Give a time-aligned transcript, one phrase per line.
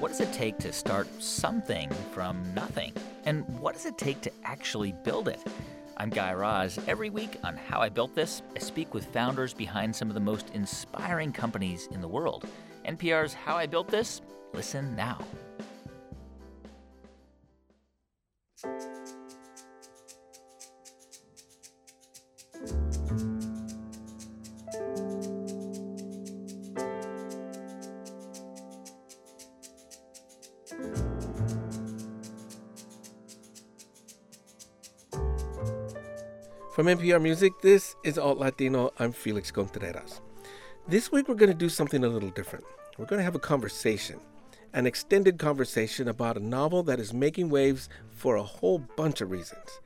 [0.00, 2.94] What does it take to start something from nothing?
[3.26, 5.38] And what does it take to actually build it?
[5.98, 6.78] I'm Guy Raz.
[6.88, 10.20] Every week on How I Built This, I speak with founders behind some of the
[10.20, 12.46] most inspiring companies in the world.
[12.86, 14.22] NPR's How I Built This?
[14.54, 15.18] Listen now.
[36.80, 38.90] From NPR Music, this is Alt Latino.
[38.98, 40.22] I'm Felix Contreras.
[40.88, 42.64] This week, we're going to do something a little different.
[42.96, 44.18] We're going to have a conversation,
[44.72, 49.30] an extended conversation about a novel that is making waves for a whole bunch of
[49.30, 49.80] reasons.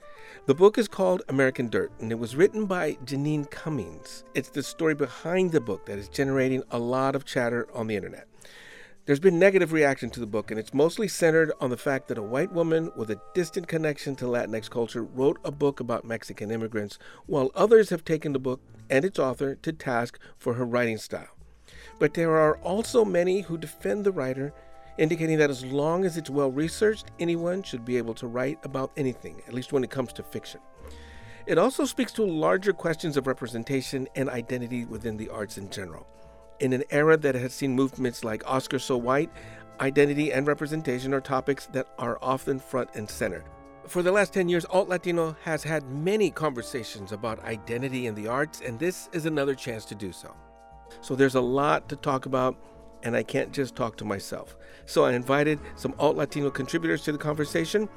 [0.46, 4.22] The book is called American Dirt, and it was written by Jeanine Cummins.
[4.36, 7.96] It's the story behind the book that is generating a lot of chatter on the
[7.96, 8.28] internet.
[9.06, 12.16] There's been negative reaction to the book, and it's mostly centered on the fact that
[12.16, 16.50] a white woman with a distant connection to Latinx culture wrote a book about Mexican
[16.50, 20.96] immigrants, while others have taken the book and its author to task for her writing
[20.96, 21.36] style.
[21.98, 24.54] But there are also many who defend the writer,
[24.96, 28.90] indicating that as long as it's well researched, anyone should be able to write about
[28.96, 30.62] anything, at least when it comes to fiction.
[31.46, 36.06] It also speaks to larger questions of representation and identity within the arts in general.
[36.60, 39.30] In an era that has seen movements like Oscar So White,
[39.80, 43.44] identity and representation are topics that are often front and center.
[43.88, 48.28] For the last 10 years, Alt Latino has had many conversations about identity in the
[48.28, 50.34] arts, and this is another chance to do so.
[51.00, 52.56] So there's a lot to talk about,
[53.02, 54.56] and I can't just talk to myself.
[54.86, 57.88] So I invited some Alt Latino contributors to the conversation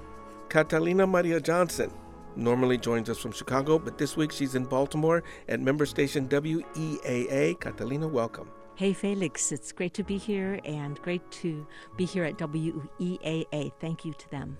[0.49, 1.91] Catalina Maria Johnson,
[2.37, 7.59] normally joins us from Chicago, but this week she's in Baltimore at member station WEAA.
[7.59, 8.49] Catalina, welcome.
[8.75, 9.51] Hey, Felix.
[9.51, 11.65] It's great to be here and great to
[11.97, 13.71] be here at WEAA.
[13.79, 14.57] Thank you to them.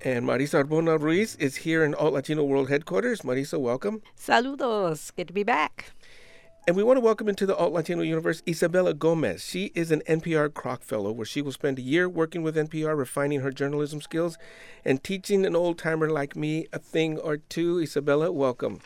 [0.00, 3.22] And Marisa Arbona Ruiz is here in Alt Latino World Headquarters.
[3.22, 4.00] Marisa, welcome.
[4.16, 5.10] Saludos.
[5.16, 5.90] Good to be back.
[6.68, 9.42] And we want to welcome into the Alt Latino universe Isabella Gomez.
[9.42, 12.94] She is an NPR Kroc Fellow, where she will spend a year working with NPR,
[12.94, 14.36] refining her journalism skills
[14.84, 17.78] and teaching an old timer like me a thing or two.
[17.78, 18.80] Isabella, welcome.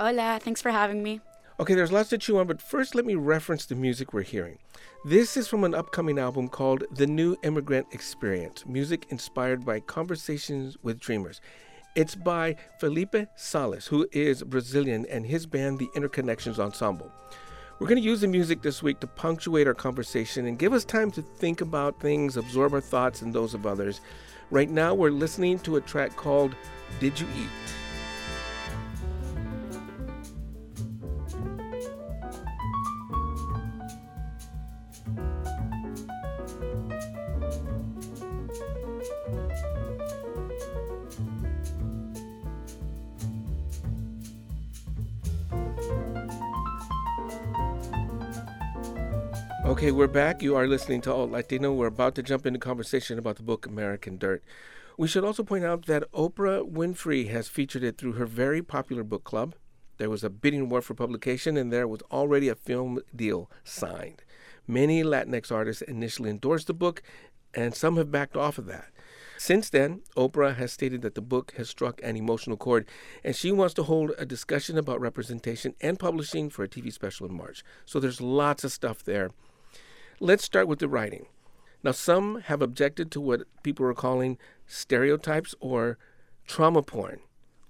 [0.00, 1.20] Hola, thanks for having me.
[1.60, 4.58] Okay, there's lots to chew on, but first let me reference the music we're hearing.
[5.04, 10.78] This is from an upcoming album called The New Immigrant Experience, music inspired by conversations
[10.82, 11.42] with dreamers.
[11.96, 17.10] It's by Felipe Salles, who is Brazilian, and his band, the Interconnections Ensemble.
[17.78, 20.84] We're going to use the music this week to punctuate our conversation and give us
[20.84, 24.02] time to think about things, absorb our thoughts and those of others.
[24.50, 26.54] Right now, we're listening to a track called
[27.00, 27.85] Did You Eat?
[49.96, 50.42] We're back.
[50.42, 51.72] You are listening to Alt Latino.
[51.72, 54.44] We're about to jump into conversation about the book American Dirt.
[54.98, 59.02] We should also point out that Oprah Winfrey has featured it through her very popular
[59.02, 59.54] book club.
[59.96, 64.22] There was a bidding war for publication, and there was already a film deal signed.
[64.68, 67.02] Many Latinx artists initially endorsed the book,
[67.54, 68.90] and some have backed off of that.
[69.38, 72.86] Since then, Oprah has stated that the book has struck an emotional chord,
[73.24, 77.26] and she wants to hold a discussion about representation and publishing for a TV special
[77.26, 77.64] in March.
[77.86, 79.30] So there's lots of stuff there.
[80.18, 81.26] Let's start with the writing.
[81.82, 85.98] Now, some have objected to what people are calling stereotypes or
[86.46, 87.20] trauma porn.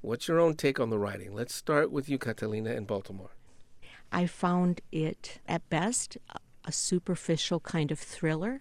[0.01, 1.35] What's your own take on the writing?
[1.35, 3.31] Let's start with you, Catalina, in Baltimore.
[4.13, 6.19] I found it, at best,
[6.65, 8.61] a superficial kind of thriller,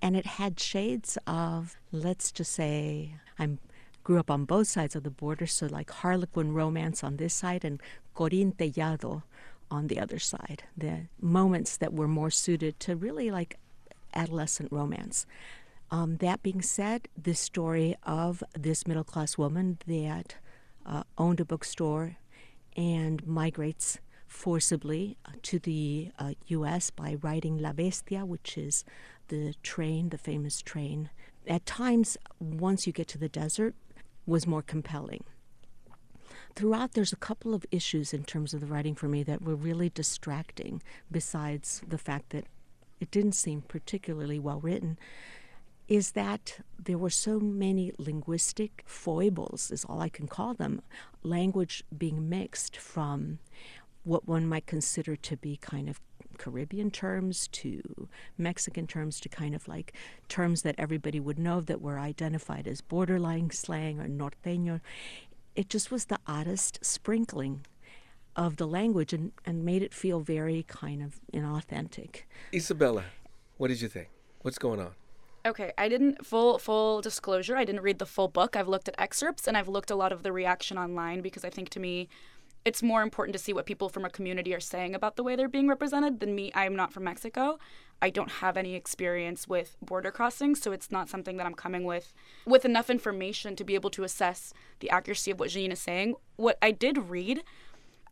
[0.00, 3.58] and it had shades of, let's just say, I
[4.04, 7.64] grew up on both sides of the border, so like Harlequin romance on this side
[7.64, 7.82] and
[8.14, 9.24] Corín Tellado
[9.70, 13.58] on the other side, the moments that were more suited to really like
[14.14, 15.26] adolescent romance.
[15.90, 20.36] Um, that being said, this story of this middle class woman that
[20.84, 22.16] uh, owned a bookstore
[22.76, 26.90] and migrates forcibly uh, to the uh, U.S.
[26.90, 28.84] by riding La Bestia, which is
[29.28, 31.10] the train, the famous train.
[31.46, 33.74] At times, once you get to the desert,
[34.26, 35.22] was more compelling
[36.56, 39.54] throughout there's a couple of issues in terms of the writing for me that were
[39.54, 40.82] really distracting
[41.12, 42.46] besides the fact that
[42.98, 44.98] it didn't seem particularly well written
[45.86, 50.80] is that there were so many linguistic foibles is all I can call them
[51.22, 53.38] language being mixed from
[54.02, 56.00] what one might consider to be kind of
[56.38, 58.08] Caribbean terms to
[58.38, 59.94] Mexican terms to kind of like
[60.28, 64.80] terms that everybody would know that were identified as borderline slang or norteño.
[65.56, 67.66] It just was the oddest sprinkling
[68.36, 72.24] of the language and, and made it feel very kind of inauthentic.
[72.54, 73.04] Isabella,
[73.56, 74.10] what did you think?
[74.42, 74.90] What's going on?
[75.46, 77.56] Okay, I didn't full full disclosure.
[77.56, 78.54] I didn't read the full book.
[78.54, 81.50] I've looked at excerpts and I've looked a lot of the reaction online because I
[81.50, 82.08] think to me
[82.66, 85.36] it's more important to see what people from a community are saying about the way
[85.36, 86.50] they're being represented than me.
[86.54, 87.58] I'm not from Mexico.
[88.02, 91.84] I don't have any experience with border crossings, so it's not something that I'm coming
[91.84, 92.12] with
[92.46, 96.14] with enough information to be able to assess the accuracy of what Jeanine is saying.
[96.36, 97.42] What I did read,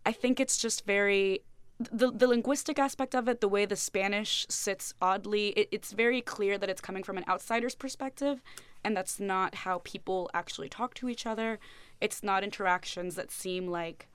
[0.06, 1.42] I think it's just very
[1.78, 6.20] the, the linguistic aspect of it, the way the Spanish sits oddly, it, it's very
[6.20, 8.42] clear that it's coming from an outsider's perspective,
[8.84, 11.58] and that's not how people actually talk to each other.
[12.00, 14.08] It's not interactions that seem like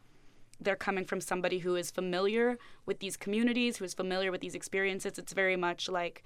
[0.60, 4.56] they're coming from somebody who is familiar with these communities, who is familiar with these
[4.56, 5.18] experiences.
[5.18, 6.24] It's very much like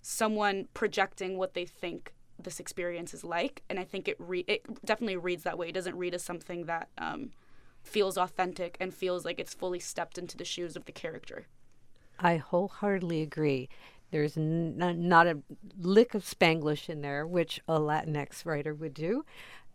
[0.00, 4.62] someone projecting what they think this experience is like, and I think it re- it
[4.84, 5.68] definitely reads that way.
[5.68, 7.32] It doesn't read as something that um,
[7.82, 11.46] feels authentic and feels like it's fully stepped into the shoes of the character.
[12.18, 13.68] I wholeheartedly agree.
[14.10, 15.42] There's n- not a
[15.78, 19.24] lick of Spanglish in there, which a Latinx writer would do.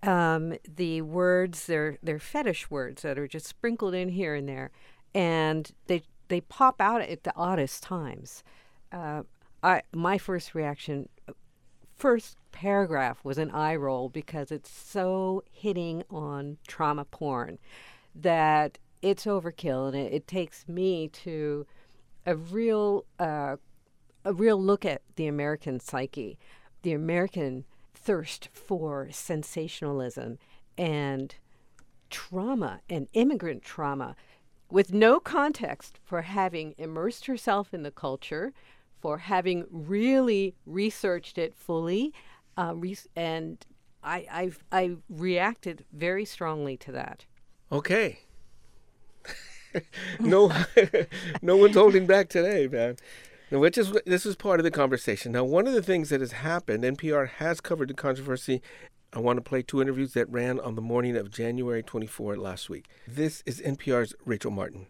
[0.03, 4.71] Um, the words, they're, they're fetish words that are just sprinkled in here and there,
[5.15, 8.43] and they, they pop out at the oddest times.
[8.91, 9.23] Uh,
[9.63, 11.07] I, my first reaction,
[11.95, 17.57] first paragraph was an eye roll because it's so hitting on trauma porn
[18.13, 21.65] that it's overkill, and it, it takes me to
[22.25, 23.57] a real uh,
[24.25, 26.37] a real look at the American psyche,
[26.81, 27.65] the American
[28.03, 30.37] thirst for sensationalism
[30.77, 31.35] and
[32.09, 34.15] trauma and immigrant trauma
[34.69, 38.53] with no context for having immersed herself in the culture,
[38.99, 42.11] for having really researched it fully,
[42.57, 42.73] uh,
[43.15, 43.65] and
[44.03, 47.25] I, I've, I reacted very strongly to that.
[47.71, 48.19] Okay.
[50.19, 50.51] no,
[51.41, 52.97] no one's holding back today, man.
[53.49, 55.31] Which is this is part of the conversation.
[55.31, 58.61] Now, one of the things that has happened, NPR has covered the controversy.
[59.13, 62.69] I want to play two interviews that ran on the morning of January 24 last
[62.69, 62.87] week.
[63.07, 64.87] This is NPR's Rachel Martin.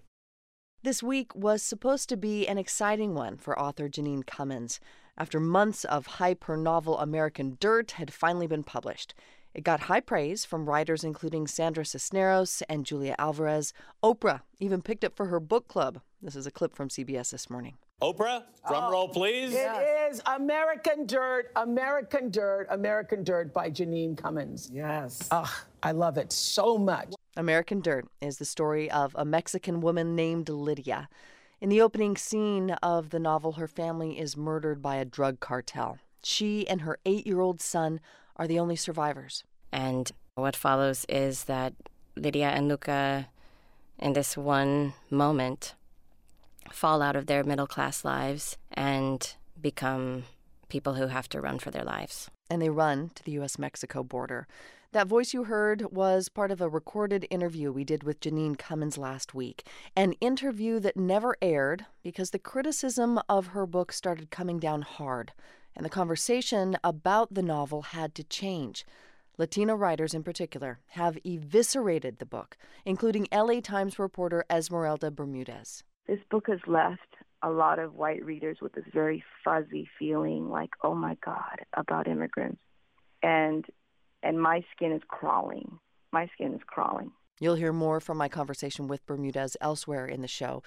[0.82, 4.80] This week was supposed to be an exciting one for author Jeanine Cummins.
[5.18, 9.14] After months of hype, her novel American Dirt had finally been published.
[9.54, 13.72] It got high praise from writers including Sandra Cisneros and Julia Alvarez.
[14.04, 16.02] Oprah even picked it for her book club.
[16.22, 17.78] This is a clip from CBS this morning.
[18.04, 19.54] Oprah, drum oh, roll, please.
[19.56, 24.70] It is American Dirt, American Dirt, American Dirt by Jeanine Cummins.
[24.74, 25.30] Yes.
[25.32, 25.50] Ugh,
[25.82, 27.14] I love it so much.
[27.38, 31.08] American Dirt is the story of a Mexican woman named Lydia.
[31.62, 35.98] In the opening scene of the novel, her family is murdered by a drug cartel.
[36.24, 38.02] She and her eight year old son
[38.36, 39.46] are the only survivors.
[39.72, 41.74] And what follows is that
[42.18, 43.30] Lydia and Luca,
[43.98, 45.76] in this one moment,
[46.74, 50.24] fall out of their middle class lives and become
[50.70, 52.30] people who have to run for their lives.
[52.50, 53.58] And they run to the U.S.
[53.58, 54.48] Mexico border.
[54.92, 58.98] That voice you heard was part of a recorded interview we did with Jeanine Cummins
[58.98, 59.66] last week.
[59.96, 65.32] An interview that never aired because the criticism of her book started coming down hard
[65.76, 68.86] and the conversation about the novel had to change.
[69.38, 72.56] Latino writers, in particular, have eviscerated the book,
[72.86, 75.84] including LA Times reporter Esmeralda Bermudez.
[76.08, 77.02] This book has left
[77.42, 82.08] a lot of white readers with this very fuzzy feeling like, oh my God, about
[82.08, 82.62] immigrants.
[83.22, 83.66] And
[84.22, 85.80] and my skin is crawling.
[86.12, 87.12] My skin is crawling.
[87.40, 90.64] You'll hear more from my conversation with Bermudez elsewhere in the show.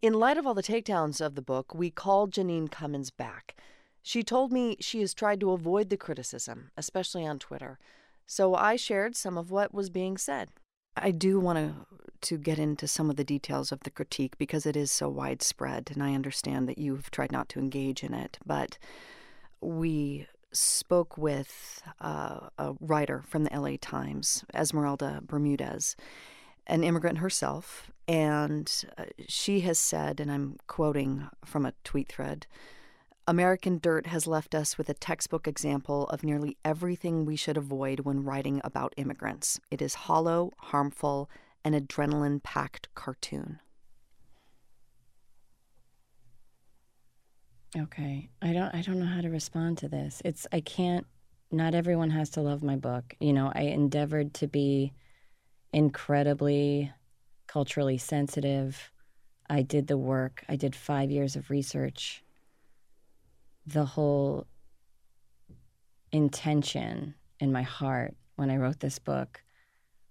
[0.00, 3.56] In light of all the takedowns of the book, we called Jeanine Cummins back.
[4.02, 7.78] She told me she has tried to avoid the criticism, especially on Twitter.
[8.26, 10.50] So I shared some of what was being said.
[10.96, 11.86] I do want to
[12.26, 15.90] to get into some of the details of the critique because it is so widespread
[15.92, 18.78] and I understand that you've tried not to engage in it, but
[19.60, 25.94] we spoke with uh, a writer from the LA Times, Esmeralda Bermudez,
[26.66, 32.46] an immigrant herself, and uh, she has said, and I'm quoting from a tweet thread
[33.28, 38.00] American Dirt has left us with a textbook example of nearly everything we should avoid
[38.00, 39.58] when writing about immigrants.
[39.68, 41.28] It is hollow, harmful,
[41.66, 43.58] and adrenaline packed cartoon.
[47.76, 48.30] Okay.
[48.40, 50.22] I don't I don't know how to respond to this.
[50.24, 51.04] It's I can't
[51.50, 53.14] not everyone has to love my book.
[53.18, 54.92] You know, I endeavored to be
[55.72, 56.92] incredibly
[57.48, 58.92] culturally sensitive
[59.48, 62.22] I did the work, I did five years of research.
[63.66, 64.46] The whole
[66.12, 69.42] intention in my heart when I wrote this book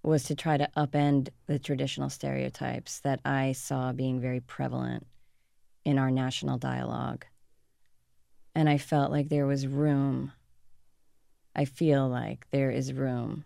[0.07, 5.07] was to try to upend the traditional stereotypes that I saw being very prevalent
[5.83, 7.25] in our national dialogue.
[8.53, 10.31] And I felt like there was room,
[11.55, 13.45] I feel like there is room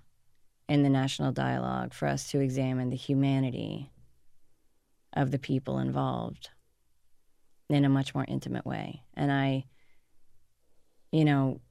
[0.67, 3.89] in the national dialogue for us to examine the humanity
[5.13, 6.49] of the people involved
[7.69, 9.03] in a much more intimate way.
[9.15, 9.65] And I,
[11.11, 11.61] you know,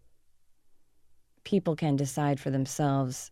[1.45, 3.31] people can decide for themselves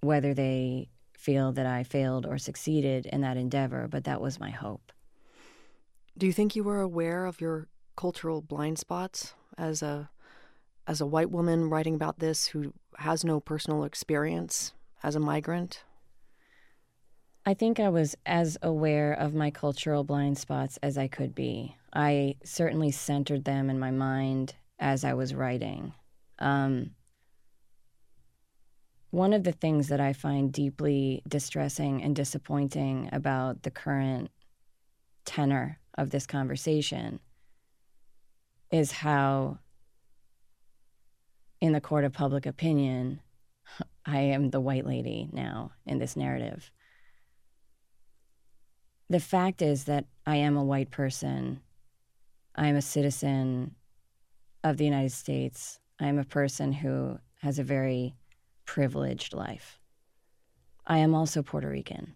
[0.00, 4.50] whether they feel that I failed or succeeded in that endeavor, but that was my
[4.50, 4.92] hope.
[6.16, 10.10] Do you think you were aware of your cultural blind spots as a
[10.86, 15.84] as a white woman writing about this who has no personal experience as a migrant?
[17.44, 21.76] I think I was as aware of my cultural blind spots as I could be.
[21.92, 25.92] I certainly centered them in my mind as I was writing.
[26.38, 26.90] Um,
[29.10, 34.30] one of the things that I find deeply distressing and disappointing about the current
[35.24, 37.20] tenor of this conversation
[38.70, 39.58] is how,
[41.60, 43.20] in the court of public opinion,
[44.06, 46.70] I am the white lady now in this narrative.
[49.10, 51.60] The fact is that I am a white person.
[52.54, 53.74] I am a citizen
[54.62, 55.80] of the United States.
[55.98, 58.14] I am a person who has a very
[58.68, 59.80] privileged life.
[60.86, 62.14] I am also Puerto Rican.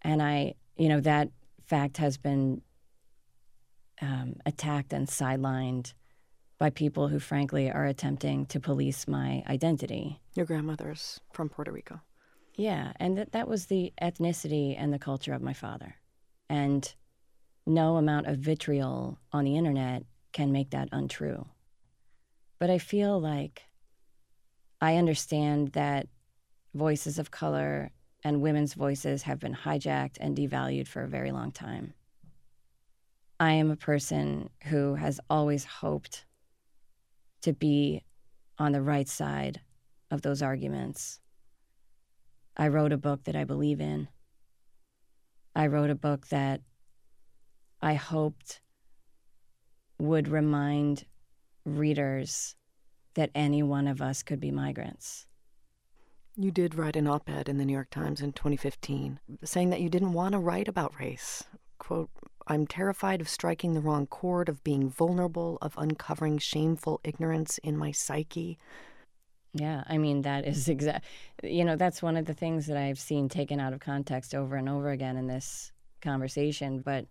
[0.00, 1.28] And I, you know, that
[1.66, 2.62] fact has been
[4.00, 5.92] um, attacked and sidelined
[6.58, 10.22] by people who, frankly, are attempting to police my identity.
[10.34, 12.00] Your grandmother's from Puerto Rico.
[12.54, 15.96] Yeah, and that, that was the ethnicity and the culture of my father.
[16.48, 16.94] And
[17.66, 21.46] no amount of vitriol on the internet can make that untrue.
[22.58, 23.64] But I feel like
[24.80, 26.06] I understand that
[26.74, 27.90] voices of color
[28.24, 31.94] and women's voices have been hijacked and devalued for a very long time.
[33.38, 36.26] I am a person who has always hoped
[37.42, 38.02] to be
[38.58, 39.60] on the right side
[40.10, 41.20] of those arguments.
[42.56, 44.08] I wrote a book that I believe in.
[45.54, 46.60] I wrote a book that
[47.80, 48.60] I hoped
[49.98, 51.04] would remind
[51.64, 52.54] readers
[53.14, 55.26] that any one of us could be migrants.
[56.36, 59.80] You did write an op ed in the New York Times in 2015 saying that
[59.80, 61.44] you didn't want to write about race.
[61.78, 62.10] Quote,
[62.46, 67.76] I'm terrified of striking the wrong chord, of being vulnerable, of uncovering shameful ignorance in
[67.76, 68.58] my psyche.
[69.52, 71.04] Yeah, I mean, that is exact.
[71.42, 74.56] You know, that's one of the things that I've seen taken out of context over
[74.56, 76.80] and over again in this conversation.
[76.80, 77.06] But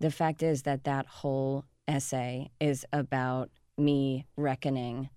[0.00, 5.10] the fact is that that whole essay is about me reckoning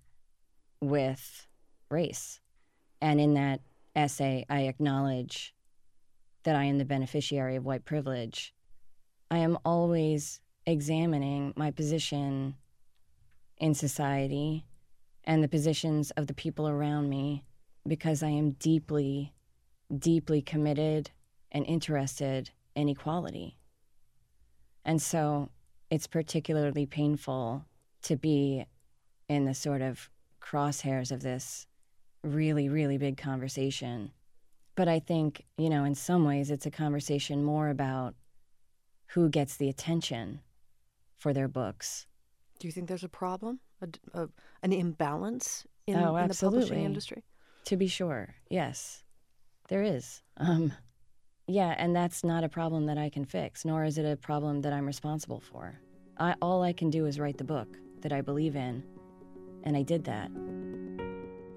[0.80, 1.46] with
[1.90, 2.40] race.
[3.00, 3.60] And in that
[3.94, 5.54] essay, I acknowledge
[6.44, 8.54] that I am the beneficiary of white privilege.
[9.30, 12.54] I am always examining my position
[13.58, 14.64] in society
[15.24, 17.44] and the positions of the people around me
[17.86, 19.34] because I am deeply,
[19.96, 21.10] deeply committed
[21.52, 23.56] and interested in equality.
[24.84, 25.50] And so
[25.90, 27.64] it's particularly painful
[28.02, 28.64] to be
[29.28, 30.08] in the sort of
[30.48, 31.66] crosshairs of this
[32.22, 34.10] really, really big conversation.
[34.74, 38.14] But I think, you know, in some ways, it's a conversation more about
[39.08, 40.40] who gets the attention
[41.16, 42.06] for their books.
[42.58, 43.88] Do you think there's a problem, a,
[44.20, 44.28] a,
[44.62, 47.24] an imbalance in, oh, in the publishing industry?
[47.64, 49.02] To be sure, yes,
[49.68, 50.22] there is.
[50.36, 50.72] Um,
[51.46, 54.62] yeah, and that's not a problem that I can fix, nor is it a problem
[54.62, 55.80] that I'm responsible for.
[56.18, 58.82] I, all I can do is write the book that I believe in
[59.68, 60.30] and I did that.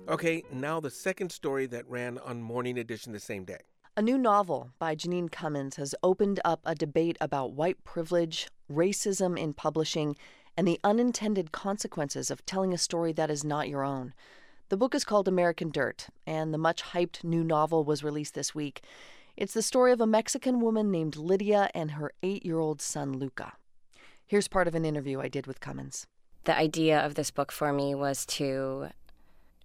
[0.10, 3.62] Okay, now the second story that ran on Morning Edition the same day.
[3.96, 9.40] A new novel by Jeanine Cummins has opened up a debate about white privilege, racism
[9.40, 10.18] in publishing,
[10.58, 14.14] and the unintended consequences of telling a story that is not your own.
[14.68, 18.54] The book is called American Dirt, and the much hyped new novel was released this
[18.54, 18.82] week.
[19.38, 23.14] It's the story of a Mexican woman named Lydia and her eight year old son,
[23.14, 23.54] Luca.
[24.26, 26.08] Here's part of an interview I did with Cummins
[26.44, 28.90] the idea of this book for me was to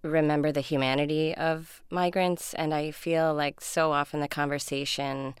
[0.03, 2.53] remember the humanity of migrants.
[2.53, 5.35] And I feel like so often the conversation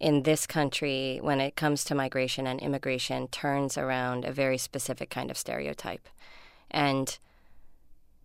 [0.00, 5.08] in this country, when it comes to migration and immigration, turns around a very specific
[5.08, 6.08] kind of stereotype.
[6.70, 7.16] And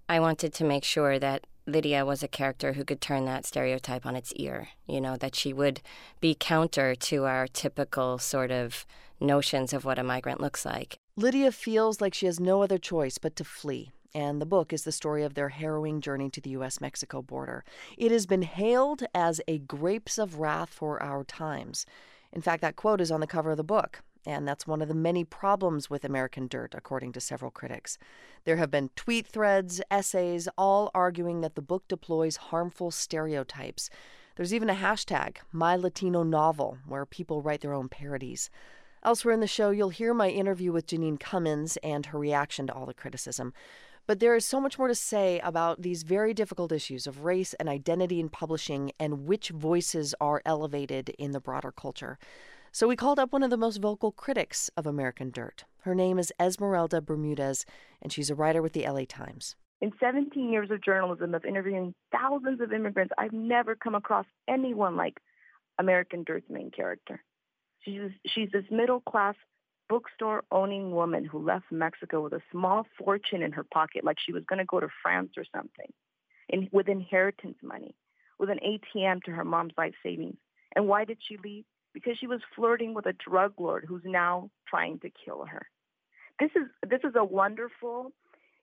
[0.10, 4.06] I wanted to make sure that Lydia was a character who could turn that stereotype
[4.06, 5.82] on its ear, you know, that she would
[6.20, 8.86] be counter to our typical sort of
[9.20, 11.00] notions of what a migrant looks like.
[11.16, 13.92] Lydia feels like she has no other choice but to flee.
[14.16, 16.82] And the book is the story of their harrowing journey to the U.S.
[16.82, 17.64] Mexico border.
[17.98, 21.86] It has been hailed as a grapes of wrath for our times.
[22.32, 24.02] In fact, that quote is on the cover of the book.
[24.26, 27.98] And that's one of the many problems with American Dirt, according to several critics.
[28.44, 33.90] There have been tweet threads, essays, all arguing that the book deploys harmful stereotypes.
[34.36, 38.50] There's even a hashtag, My Latino Novel, where people write their own parodies.
[39.04, 42.74] Elsewhere in the show, you'll hear my interview with Jeanine Cummins and her reaction to
[42.74, 43.54] all the criticism.
[44.08, 47.54] But there is so much more to say about these very difficult issues of race
[47.54, 52.18] and identity in publishing and which voices are elevated in the broader culture.
[52.72, 55.64] So we called up one of the most vocal critics of American Dirt.
[55.82, 57.66] Her name is Esmeralda Bermudez,
[58.02, 59.56] and she's a writer with the LA Times.
[59.82, 64.96] In 17 years of journalism, of interviewing thousands of immigrants, I've never come across anyone
[64.96, 65.20] like
[65.80, 67.24] American Dirt's main character.
[67.80, 69.36] She's, she's this middle class
[69.88, 74.34] bookstore owning woman who left Mexico with a small fortune in her pocket, like she
[74.34, 75.92] was going to go to France or something,
[76.50, 77.96] in, with inheritance money,
[78.38, 80.38] with an ATM to her mom's life savings.
[80.76, 81.66] And why did she leave?
[81.94, 85.68] Because she was flirting with a drug lord who's now trying to kill her.
[86.40, 88.12] This is this is a wonderful,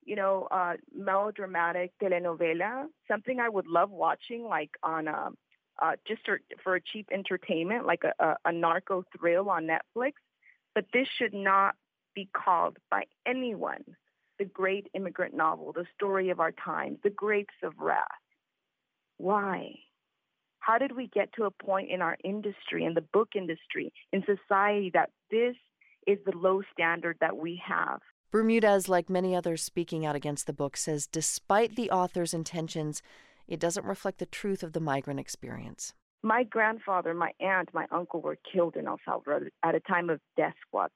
[0.05, 2.87] you know, uh, melodramatic telenovela.
[3.09, 5.31] Something I would love watching, like on a,
[5.83, 10.13] uh, just for, for a cheap entertainment, like a, a, a narco thrill on Netflix.
[10.75, 11.75] But this should not
[12.15, 13.85] be called by anyone
[14.39, 18.07] the great immigrant novel, the story of our times, the grapes of wrath.
[19.19, 19.77] Why?
[20.67, 24.25] How did we get to a point in our industry, in the book industry, in
[24.25, 25.55] society that this
[26.09, 28.01] is the low standard that we have?
[28.33, 33.01] Bermudez, like many others speaking out against the book, says despite the author's intentions,
[33.47, 35.95] it doesn't reflect the truth of the migrant experience.
[36.25, 40.19] My grandfather, my aunt, my uncle were killed in El Salvador at a time of
[40.37, 40.95] death squads.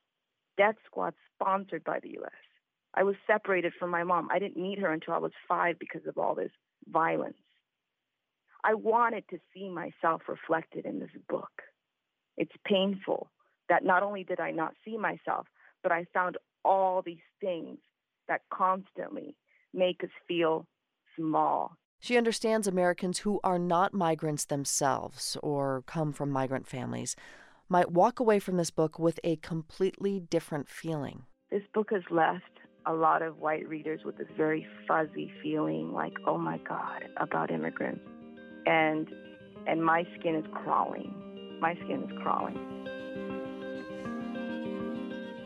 [0.56, 2.32] Death squads sponsored by the U.S.
[2.94, 4.30] I was separated from my mom.
[4.32, 6.50] I didn't meet her until I was five because of all this
[6.88, 7.36] violence.
[8.64, 11.50] I wanted to see myself reflected in this book.
[12.36, 13.30] It's painful
[13.68, 15.46] that not only did I not see myself,
[15.82, 17.78] but I found all these things
[18.28, 19.36] that constantly
[19.72, 20.66] make us feel
[21.16, 21.76] small.
[21.98, 27.14] She understands Americans who are not migrants themselves or come from migrant families
[27.68, 31.24] might walk away from this book with a completely different feeling.
[31.50, 32.44] This book has left
[32.86, 37.50] a lot of white readers with this very fuzzy feeling like, oh my God, about
[37.50, 38.02] immigrants
[38.66, 39.08] and
[39.66, 41.58] and my skin is crawling.
[41.60, 42.58] My skin is crawling.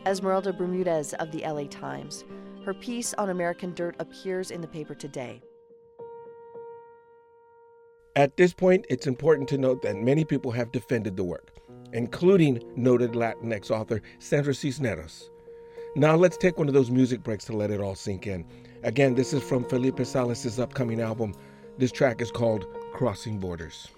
[0.05, 2.23] Esmeralda Bermudez of the LA Times.
[2.63, 5.41] Her piece on American Dirt appears in the paper today.
[8.15, 11.51] At this point, it's important to note that many people have defended the work,
[11.91, 15.29] including noted Latinx author Sandra Cisneros.
[15.97, 18.45] Now let's take one of those music breaks to let it all sink in.
[18.83, 21.33] Again, this is from Felipe Salles' upcoming album.
[21.77, 23.89] This track is called crossing borders.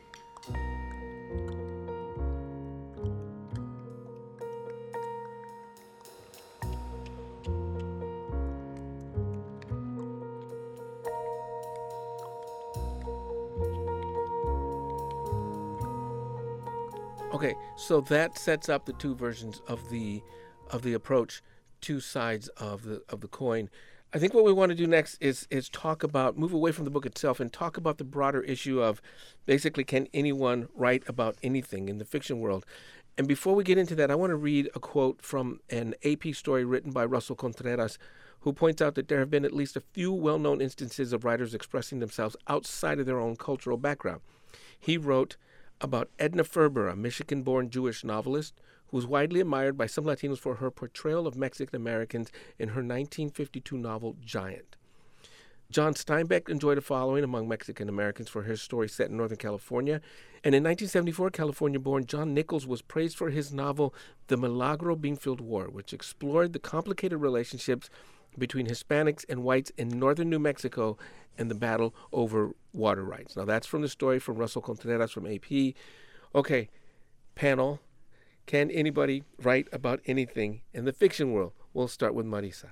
[17.32, 20.24] Okay, so that sets up the two versions of the
[20.72, 21.44] of the approach,
[21.82, 23.70] two sides of the of the coin.
[24.14, 26.86] I think what we want to do next is is talk about move away from
[26.86, 29.02] the book itself and talk about the broader issue of
[29.46, 32.66] basically can anyone write about anything in the fiction world.
[33.18, 36.34] And before we get into that, I want to read a quote from an AP
[36.36, 37.98] story written by Russell Contreras,
[38.42, 41.54] who points out that there have been at least a few well-known instances of writers
[41.54, 44.22] expressing themselves outside of their own cultural background.
[44.80, 45.36] He wrote
[45.82, 48.54] about Edna Ferber, a Michigan-born Jewish novelist
[48.90, 52.82] who was widely admired by some Latinos for her portrayal of Mexican Americans in her
[52.82, 54.76] 1952 novel Giant.
[55.70, 59.96] John Steinbeck enjoyed a following among Mexican Americans for his story set in Northern California.
[60.44, 63.94] And in 1974, California born John Nichols was praised for his novel
[64.28, 67.90] The Milagro Beanfield War, which explored the complicated relationships
[68.38, 70.98] between Hispanics and whites in northern New Mexico
[71.38, 73.36] and the battle over water rights.
[73.36, 75.74] Now, that's from the story from Russell Contreras from AP.
[76.34, 76.70] Okay,
[77.36, 77.82] panel,
[78.48, 81.52] can anybody write about anything in the fiction world?
[81.74, 82.72] We'll start with Marisa.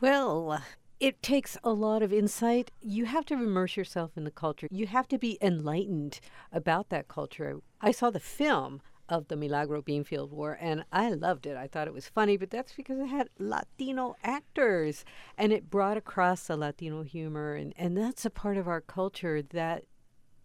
[0.00, 0.62] Well,
[1.00, 2.70] it takes a lot of insight.
[2.80, 4.68] You have to immerse yourself in the culture.
[4.70, 6.20] You have to be enlightened
[6.52, 7.58] about that culture.
[7.80, 11.56] I saw the film of the Milagro Beanfield War, and I loved it.
[11.56, 15.04] I thought it was funny, but that's because it had Latino actors
[15.36, 19.42] and it brought across the Latino humor, and, and that's a part of our culture
[19.42, 19.84] that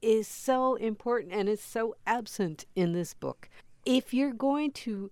[0.01, 3.49] is so important and is so absent in this book.
[3.89, 5.09] If you're going to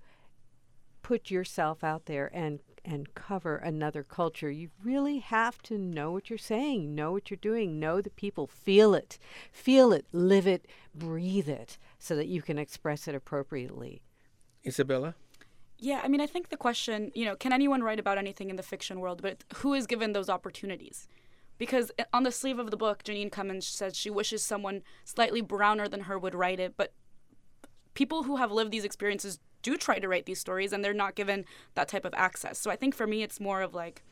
[1.02, 6.30] put yourself out there and and cover another culture, you really have to know what
[6.30, 9.18] you're saying, know what you're doing, know the people, feel it,
[9.52, 14.04] feel it, live it, breathe it, so that you can express it appropriately.
[14.66, 15.16] Isabella?
[15.80, 18.56] Yeah, I mean, I think the question, you know, can anyone write about anything in
[18.56, 21.10] the fiction world, but who is given those opportunities?
[21.58, 25.42] Because eh, on the sleeve of the book, Jeanine Cummins says she wishes someone slightly
[25.42, 26.94] browner than her would write it, but
[27.98, 31.16] people who have lived these experiences do try to write these stories and they're not
[31.16, 32.60] given that type of access.
[32.60, 34.04] So I think for me it's more of like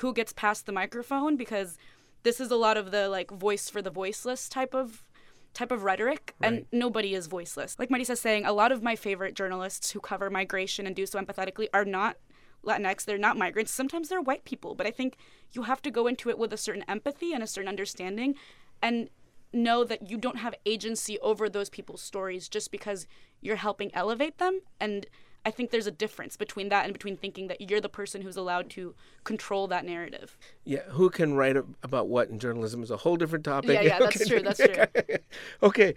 [0.00, 1.76] who gets past the microphone because
[2.22, 5.04] this is a lot of the like voice for the voiceless type of
[5.52, 6.48] type of rhetoric right.
[6.48, 7.78] and nobody is voiceless.
[7.78, 11.20] Like Marisa's saying, a lot of my favorite journalists who cover migration and do so
[11.20, 12.16] empathetically are not
[12.64, 13.72] Latinx, they're not migrants.
[13.72, 15.18] Sometimes they're white people, but I think
[15.52, 18.36] you have to go into it with a certain empathy and a certain understanding
[18.80, 19.10] and
[19.52, 23.06] know that you don't have agency over those people's stories just because
[23.40, 25.06] you're helping elevate them and
[25.48, 28.36] I think there's a difference between that and between thinking that you're the person who's
[28.36, 30.36] allowed to control that narrative.
[30.64, 33.70] Yeah, who can write about what in journalism is a whole different topic.
[33.70, 34.42] Yeah, yeah, that's true.
[34.42, 34.60] That's
[35.06, 35.16] true.
[35.62, 35.94] okay,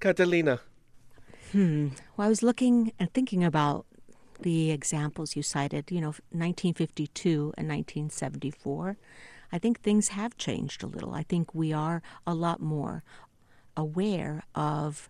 [0.00, 0.60] Catalina.
[1.52, 1.88] Hmm.
[2.16, 3.84] Well, I was looking and thinking about
[4.40, 5.90] the examples you cited.
[5.90, 8.96] You know, 1952 and 1974.
[9.52, 11.14] I think things have changed a little.
[11.14, 13.02] I think we are a lot more
[13.76, 15.08] aware of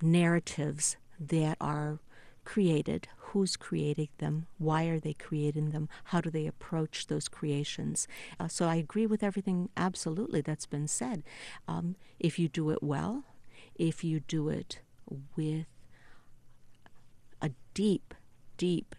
[0.00, 1.98] narratives that are
[2.44, 8.08] created, who's creating them, why are they creating them, how do they approach those creations.
[8.40, 11.22] Uh, so I agree with everything absolutely that's been said.
[11.66, 13.24] Um, if you do it well,
[13.74, 14.80] if you do it
[15.36, 15.66] with
[17.42, 18.14] a deep,
[18.56, 18.94] deep,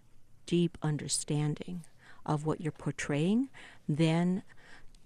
[0.46, 1.84] deep understanding
[2.26, 3.50] of what you're portraying,
[3.90, 4.44] then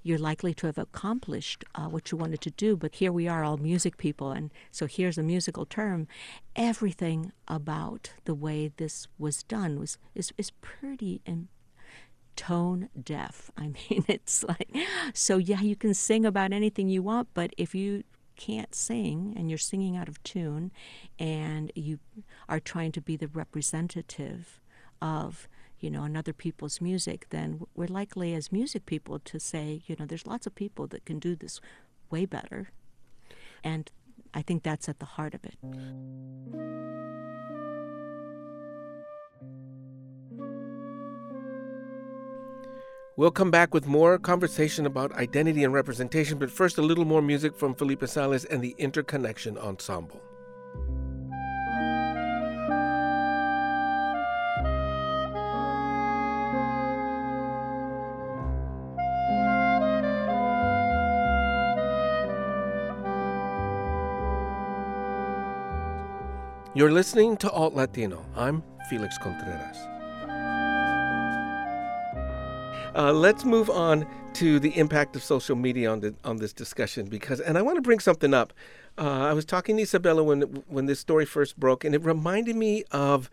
[0.03, 2.75] you're likely to have accomplished uh, what you wanted to do.
[2.75, 6.07] But here we are, all music people, and so here's a musical term.
[6.55, 11.47] Everything about the way this was done was is is pretty and
[12.35, 13.49] tone deaf.
[13.57, 14.75] I mean, it's like
[15.13, 15.37] so.
[15.37, 18.03] Yeah, you can sing about anything you want, but if you
[18.35, 20.71] can't sing and you're singing out of tune,
[21.17, 21.99] and you
[22.49, 24.59] are trying to be the representative
[25.01, 25.47] of
[25.83, 29.97] you know, and other people's music, then we're likely as music people to say, you
[29.99, 31.59] know, there's lots of people that can do this
[32.09, 32.69] way better.
[33.65, 33.91] And
[34.33, 35.57] I think that's at the heart of it.
[43.17, 47.21] We'll come back with more conversation about identity and representation, but first, a little more
[47.21, 50.21] music from Felipe Salles and the Interconnection Ensemble.
[66.75, 68.25] You're listening to Alt Latino.
[68.35, 69.77] I'm Felix Contreras.
[72.95, 77.05] Uh, let's move on to the impact of social media on the, on this discussion
[77.05, 78.53] because, and I want to bring something up.
[78.97, 82.55] Uh, I was talking to Isabella when when this story first broke, and it reminded
[82.55, 83.29] me of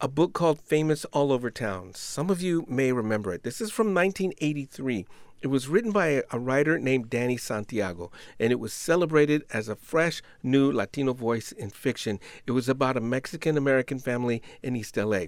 [0.00, 1.94] a book called Famous All Over Town.
[1.94, 3.44] Some of you may remember it.
[3.44, 5.06] This is from 1983.
[5.42, 9.74] It was written by a writer named Danny Santiago, and it was celebrated as a
[9.74, 12.20] fresh, new Latino voice in fiction.
[12.46, 15.24] It was about a Mexican American family in East LA.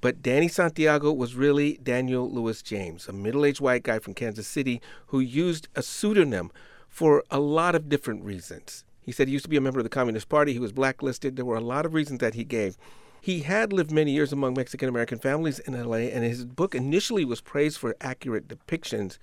[0.00, 4.46] But Danny Santiago was really Daniel Lewis James, a middle aged white guy from Kansas
[4.46, 6.52] City who used a pseudonym
[6.88, 8.84] for a lot of different reasons.
[9.00, 10.52] He said he used to be a member of the Communist Party.
[10.52, 11.34] He was blacklisted.
[11.34, 12.76] There were a lot of reasons that he gave.
[13.22, 17.24] He had lived many years among Mexican American families in LA, and his book initially
[17.24, 19.18] was praised for accurate depictions.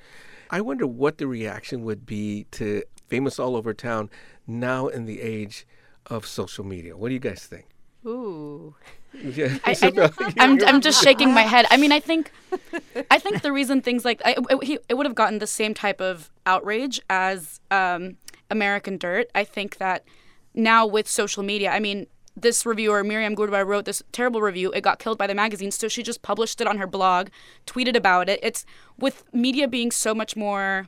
[0.50, 4.10] I wonder what the reaction would be to Famous All Over Town
[4.48, 5.68] now in the age
[6.06, 6.96] of social media.
[6.96, 7.66] What do you guys think?
[8.06, 8.74] Ooh.
[9.12, 9.98] Yeah, I, am
[10.40, 11.66] I'm, I'm just shaking my head.
[11.72, 12.32] I mean, I think,
[13.10, 16.00] I think the reason things like I, it, it would have gotten the same type
[16.00, 18.18] of outrage as um,
[18.52, 19.28] American Dirt.
[19.34, 20.04] I think that
[20.54, 24.72] now with social media, I mean, this reviewer, Myriam Gurba, wrote this terrible review.
[24.72, 27.30] It got killed by the magazine, so she just published it on her blog,
[27.66, 28.40] tweeted about it.
[28.42, 28.66] It's
[28.98, 30.88] with media being so much more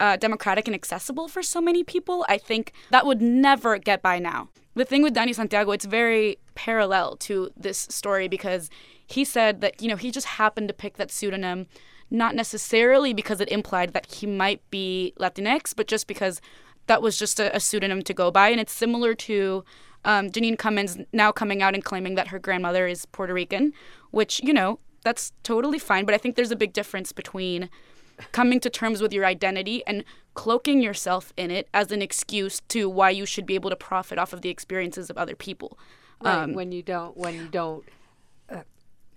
[0.00, 4.18] uh, democratic and accessible for so many people, I think that would never get by
[4.18, 4.48] now.
[4.74, 8.68] The thing with Danny Santiago, it's very parallel to this story because
[9.06, 11.66] he said that, you know, he just happened to pick that pseudonym
[12.10, 16.40] not necessarily because it implied that he might be Latinx, but just because
[16.86, 18.50] that was just a, a pseudonym to go by.
[18.50, 19.64] And it's similar to
[20.06, 23.72] Um, Jeanine Cummins now coming out and claiming that her grandmother is Puerto Rican,
[24.12, 26.04] which, you know, that's totally fine.
[26.06, 27.68] But I think there's a big difference between
[28.32, 32.88] coming to terms with your identity and cloaking yourself in it as an excuse to
[32.88, 35.78] why you should be able to profit off of the experiences of other people.
[36.20, 37.84] Right, Um, when you don't when you don't
[38.48, 38.62] uh,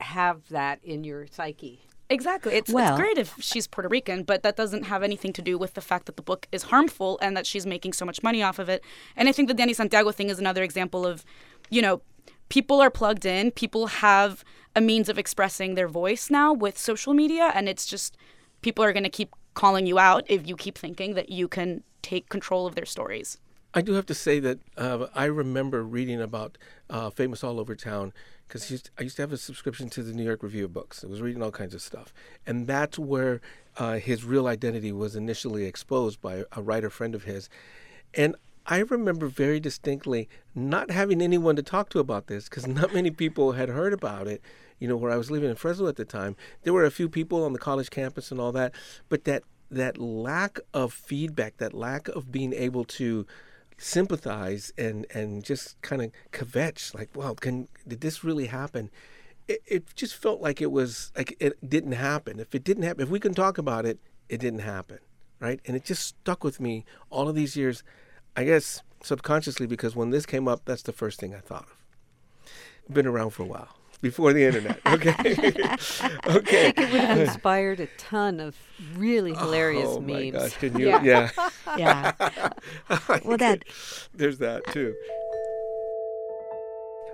[0.02, 1.82] have that in your psyche.
[2.10, 2.56] Exactly.
[2.56, 5.58] It's, Well- it's great if she's Puerto Rican, but that doesn't have anything to do
[5.58, 8.42] with the fact that the book is harmful and that she's making so much money
[8.42, 8.84] off of it.
[9.16, 11.24] And I think the Danny Santiago thing is another example of,
[11.70, 12.02] you know,
[12.50, 14.44] people are plugged in, people have
[14.76, 18.18] a means of expressing their voice now with social media, and it's just
[18.62, 21.84] people are going to keep calling you out if you keep thinking that you can
[22.02, 23.38] take control of their stories.
[23.74, 26.58] I do have to say that uh, I remember reading about
[26.90, 28.14] uh, Famous All Over Town
[28.48, 31.04] because I used to have a subscription to the New York Review of Books.
[31.04, 32.12] I was reading all kinds of stuff.
[32.48, 33.42] And that's where
[33.78, 37.48] uh, his real identity was initially exposed by a writer friend of his.
[38.16, 42.92] And I remember very distinctly not having anyone to talk to about this because not
[42.92, 44.42] many people had heard about it.
[44.80, 47.08] You know, where I was living in Fresno at the time, there were a few
[47.08, 48.74] people on the college campus and all that,
[49.10, 53.28] but that that lack of feedback, that lack of being able to
[53.80, 58.90] sympathize and and just kind of kvetch like well can did this really happen?
[59.48, 62.40] It, it just felt like it was like it didn't happen.
[62.40, 65.00] If it didn't happen if we can talk about it it didn't happen
[65.40, 65.60] right?
[65.66, 67.84] And it just stuck with me all of these years
[68.36, 72.94] i guess subconsciously because when this came up that's the first thing i thought of.
[72.94, 75.14] Been around for a while before the internet okay
[76.28, 78.56] okay I think It would have inspired a ton of
[78.96, 80.34] really oh, hilarious oh memes.
[80.34, 81.02] my gosh can you Yeah.
[81.04, 81.32] yeah,
[81.78, 82.50] Yeah.
[83.26, 83.64] Well, that
[84.14, 84.96] there's that too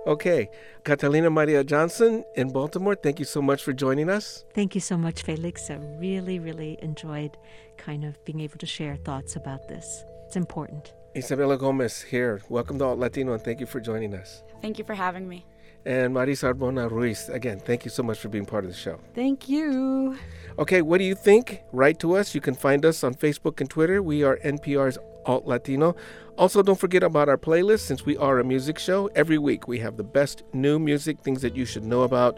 [0.06, 0.48] Okay,
[0.84, 4.44] Catalina Maria Johnson in Baltimore, thank you so much for joining us.
[4.54, 5.68] Thank you so much, Felix.
[5.68, 7.36] I really, really enjoyed
[7.76, 10.04] kind of being able to share thoughts about this.
[10.26, 10.94] It's important.
[11.16, 12.40] Isabella Gomez here.
[12.48, 14.44] Welcome to Alt Latino and thank you for joining us.
[14.62, 15.44] Thank you for having me.
[15.86, 18.98] And Marisa Arbona Ruiz, again, thank you so much for being part of the show.
[19.14, 20.18] Thank you.
[20.58, 21.62] Okay, what do you think?
[21.70, 22.34] Write to us.
[22.34, 24.02] You can find us on Facebook and Twitter.
[24.02, 25.94] We are NPR's Alt Latino.
[26.36, 29.08] Also, don't forget about our playlist since we are a music show.
[29.14, 32.36] Every week we have the best new music, things that you should know about.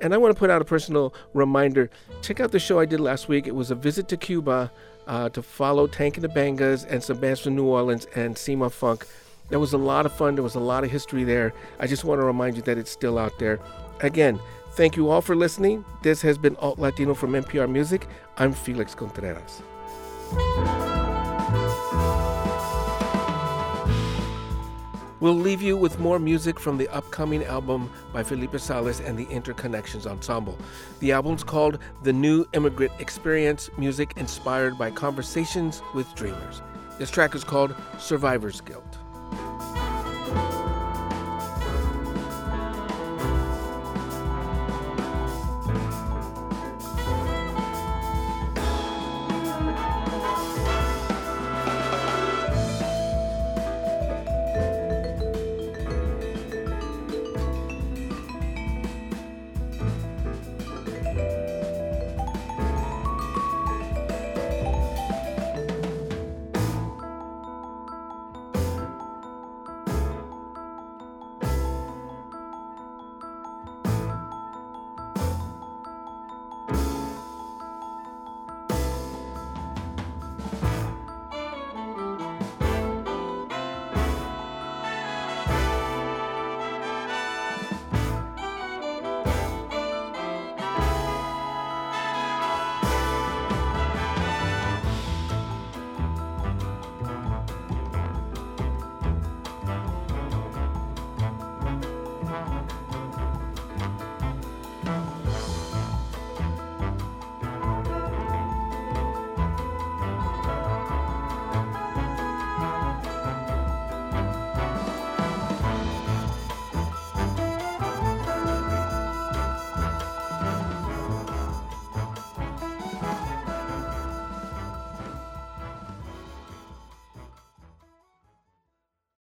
[0.00, 1.90] And I want to put out a personal reminder
[2.22, 3.48] check out the show I did last week.
[3.48, 4.70] It was a visit to Cuba
[5.08, 9.06] uh, to follow Tank and the Bangas and some bands from New Orleans and Cimafunk.
[9.48, 10.34] That was a lot of fun.
[10.34, 11.52] There was a lot of history there.
[11.78, 13.60] I just want to remind you that it's still out there.
[14.00, 14.40] Again,
[14.72, 15.84] thank you all for listening.
[16.02, 18.08] This has been Alt Latino from NPR Music.
[18.38, 19.62] I'm Felix Contreras.
[25.18, 29.24] We'll leave you with more music from the upcoming album by Felipe Salles and the
[29.26, 30.58] Interconnections Ensemble.
[31.00, 36.60] The album's called The New Immigrant Experience Music Inspired by Conversations with Dreamers.
[36.98, 38.98] This track is called Survivor's Guilt.